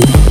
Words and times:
Thank 0.00 0.27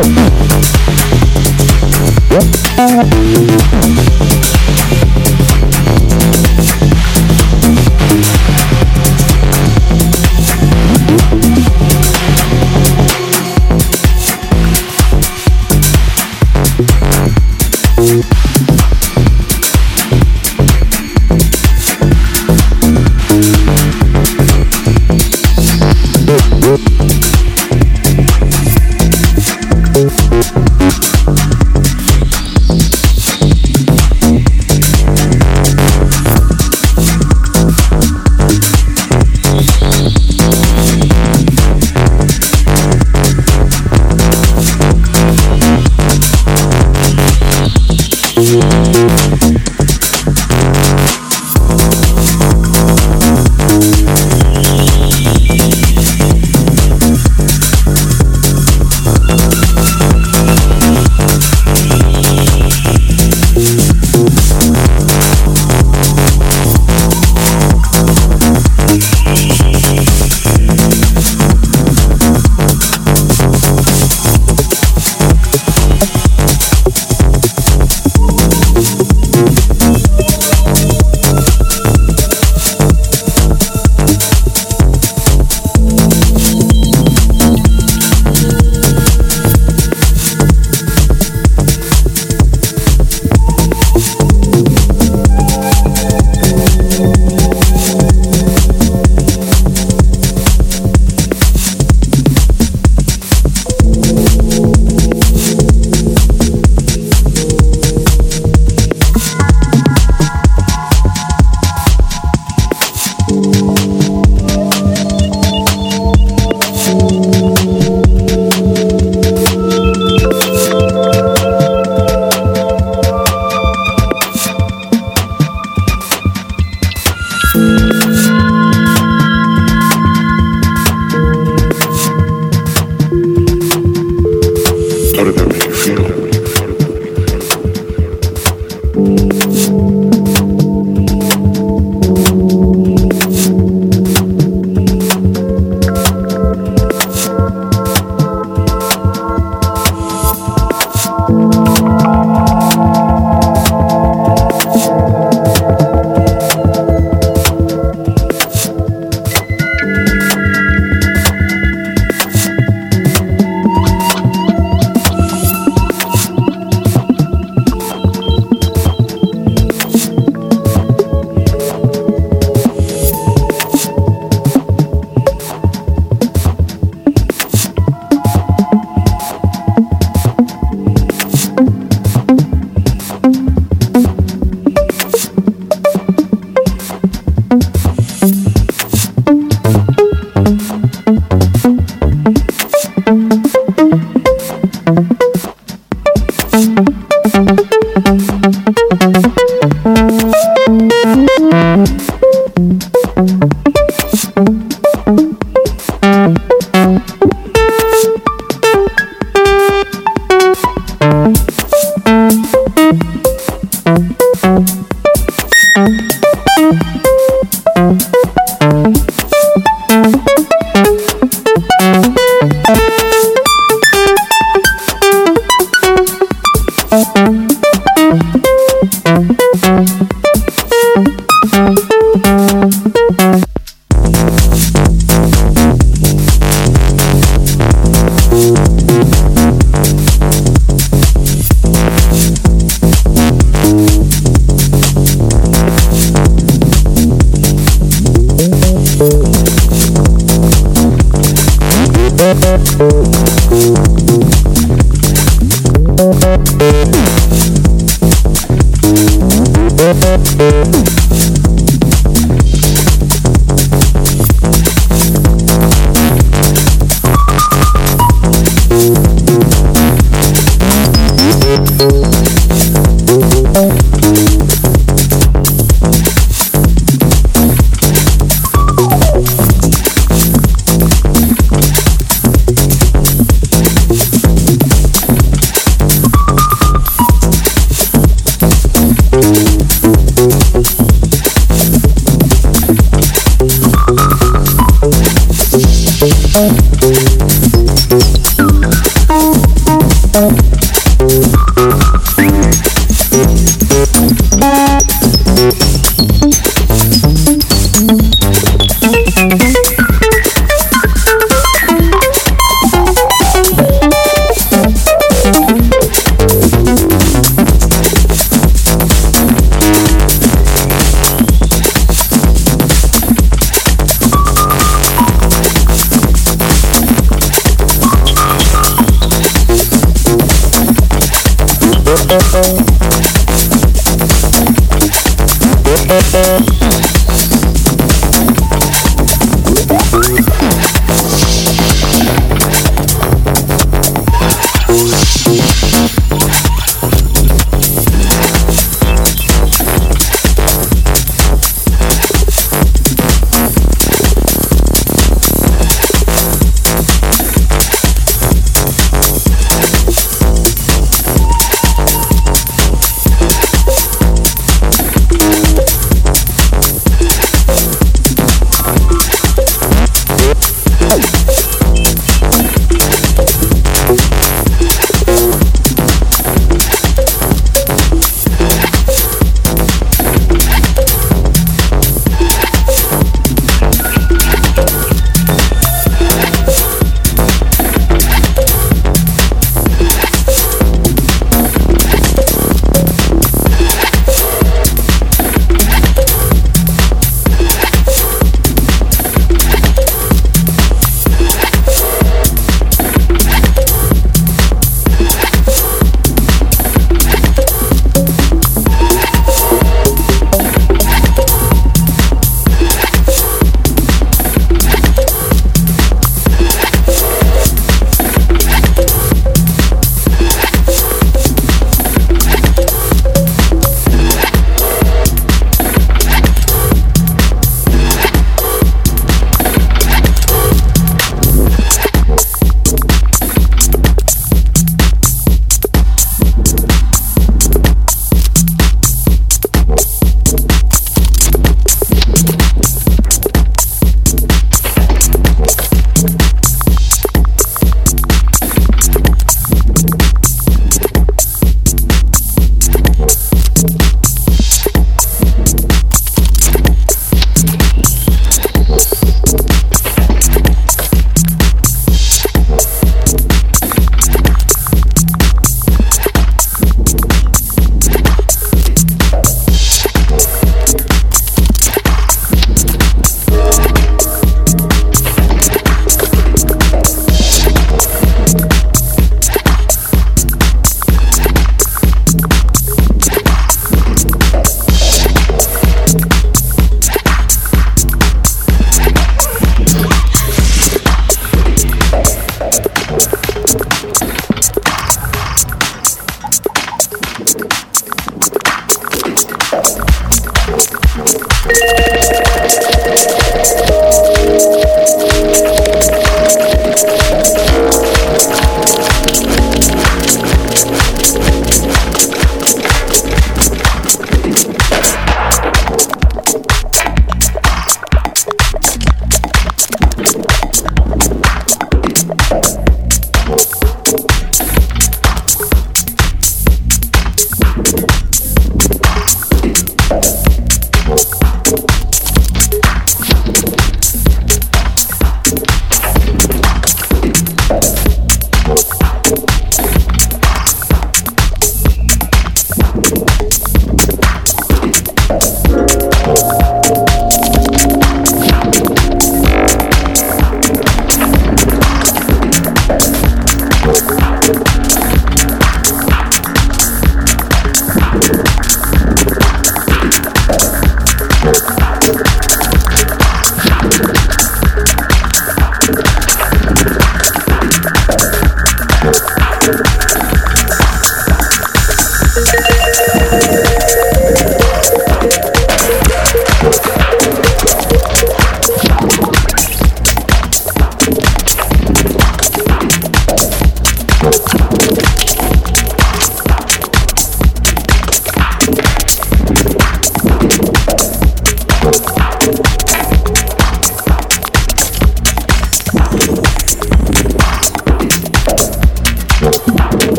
Yep. 0.00 0.30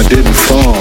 I 0.00 0.08
didn't 0.08 0.32
fall. 0.32 0.79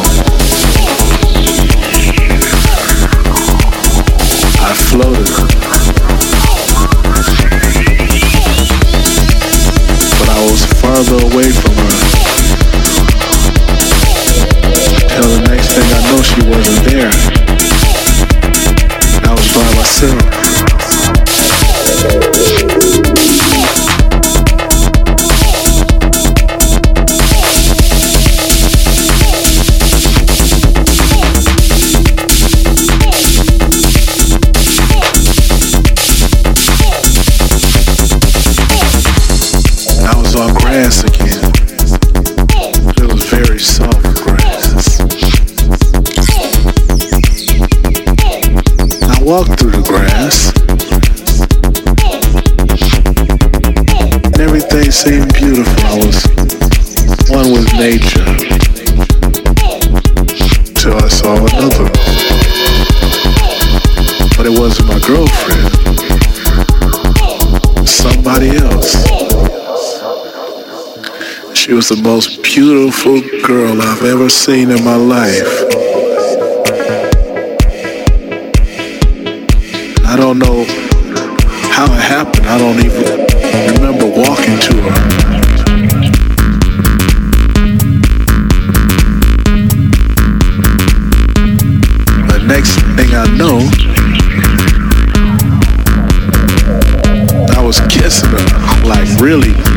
was 71.79 71.87
the 71.87 72.03
most 72.03 72.43
beautiful 72.43 73.21
girl 73.41 73.81
I've 73.81 74.03
ever 74.03 74.27
seen 74.27 74.69
in 74.69 74.83
my 74.83 74.97
life. 74.97 75.47
I 80.05 80.17
don't 80.17 80.39
know 80.39 80.65
how 81.71 81.85
it 81.85 82.01
happened. 82.01 82.47
I 82.47 82.57
don't 82.57 82.79
even 82.83 83.79
remember 83.79 84.07
walking 84.07 84.59
to 84.59 84.75
her. 84.81 84.99
The 92.27 92.43
next 92.45 92.75
thing 92.97 93.15
I 93.15 93.25
know, 93.37 93.59
I 97.57 97.61
was 97.65 97.79
kissing 97.87 98.31
her, 98.31 98.85
like 98.85 99.07
really 99.21 99.68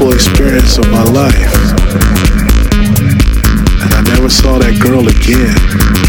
beautiful 0.00 0.14
experience 0.14 0.78
of 0.78 0.88
my 0.90 1.02
life. 1.02 1.54
And 3.82 3.92
I 3.92 4.02
never 4.14 4.30
saw 4.30 4.58
that 4.58 4.78
girl 4.80 5.06
again. 5.08 5.99